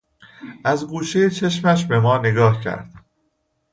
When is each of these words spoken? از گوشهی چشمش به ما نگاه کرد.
از 0.65 0.87
گوشهی 0.87 1.29
چشمش 1.29 1.85
به 1.85 1.99
ما 1.99 2.17
نگاه 2.17 2.61
کرد. 2.61 2.91